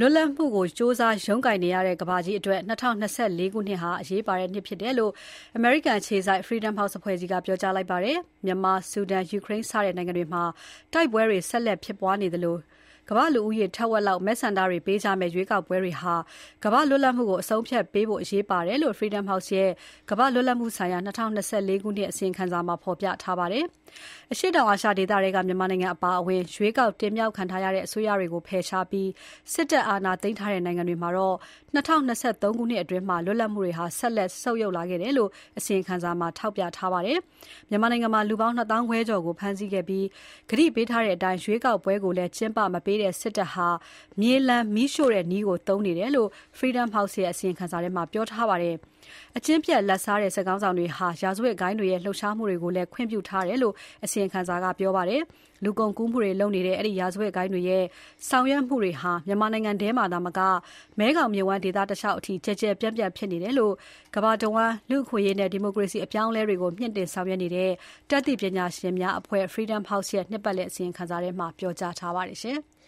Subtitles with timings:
[0.00, 5.12] လွတ်လပ်မှုကို ကြိုးစားရုန်းကန်နေရတဲ့ ကမ္ဘာကြီးအတွက် ၂၀၂၄ ခုနှစ်ဟာ အရေးပါတဲ့နှစ်ဖြစ်တယ်လို့
[5.56, 10.42] အမေရိကန်အခြေစိုက် Freedom House အဖွဲ့ကြီးက ပြောကြားလိုက်ပါတယ်။မြန်မာ၊ဆူဒန်၊ယူကရိန်း စတဲ့နိုင်ငံတွေမှာ
[10.92, 12.56] တိုက်ပွဲတွေ ဆက်လက်ဖြစ်ပွားနေသလို
[13.10, 16.14] ကမ္ဘာ့လူဦးရေထက်ဝက်လောက်မဲဆန္ဒတွေပေးကြမယ့်ရွေးကောက်ပွဲတွေဟာ
[16.64, 19.70] ကမ္ဘာ့လွတ်လပ်မှုကိုအဆုံးအဖြတ်ပေးဖို့အရေးပါတယ်လို့ Freedom House ရဲ့
[20.10, 23.64] ကမ္ဘာ့လွတ်လပ်မှုဆိုင်ရာ၂၀၂၄ခုနှစ်အစီရင်ခံစာမှာဖော်ပြထားပါတယ်။
[24.32, 29.08] အရှေ့တောင်အာရှဒေသထဲကမြန်မာနိုင်ငံအပါအဝင်ရွေးကောက်တင်မြှောက်ခံထားရတဲ့အစိုးရတွေကိုဖယ်ရှားပြီး
[29.52, 31.36] စစ်တပ်အာဏာသိမ်းထားတဲ့နိုင်ငံတွေမှာတော့
[31.74, 31.92] ၂၀၂
[32.42, 37.18] ၃ခုနှစ်အတွင်းလွတ်လပ်မှုတွေဆက်လက်ဆုတ်ယုတ်လာခဲ့တယ်လို့အစီရင်ခံစာမှာထောက်ပြထားပါတယ်။
[37.70, 40.06] မြန်မာနိုင်ငံမှာလူပေါင်း၂သောင်းခွဲကျော်ကိုဖမ်းဆီးခဲ့ပြီး
[40.50, 43.68] ကတိပေးထားတဲ့အတိုင်းရွေးကောက်ပွဲကိုလည်းကျင်းပမပေးတဲ့စစ်တပ်ဟာ
[44.20, 48.76] မြေလှန်မီးရှို့တဲ့နည်းကို သုံးနေတယ်လို့ Freedom House ရဲ့ အစီရင်ခံစာမှာ ပြောထားပါတယ်။
[49.36, 55.22] အကျင့်ပျက်လာဘ်စားတဲ့ စစ်ခေါင်းဆောင်တွေဟာ ရာဇဝတ်ဂိုဏ်းတွေရဲ့ လှုပ်ရှားမှုတွေကိုလည်း ခွင့်ပြုထားတယ်လို့ အစီရင်ခံစာက ပြောပါတယ်။
[55.64, 57.84] လူကုန်ကူးမှုတွေလုပ်နေတဲ့ အဲဒီ ရာဇဝတ်ဂိုဏ်းတွေရဲ့
[58.28, 60.40] ဆောင်ရွက်မှုတွေဟာ မြန်မာနိုင်ငံထဲမှာသာမက
[60.98, 63.72] မဲခေါင်မြစ်ဝှမ်းဒေသတလျှောက်အထိ ကျယ်ကျယ်ပြန့်ပြန့်ဖြစ်နေတယ်လို့
[64.14, 67.70] ကမ္ဘာတဝန်း လူ့အခွင့်အရေးနဲ့ ဒီမိုကရေစီအပြောင်းအလဲတွေကို မြှင့်တင်ဆောင်ရွက်နေတဲ့
[68.10, 72.58] တတ်သိပညာရှင်များအဖွဲ့ Freedom House ရဲ့ နှစ်ပတ်လည် အစီရင်ခံစာထဲမှာ ပြောကြားထားပါတယ်။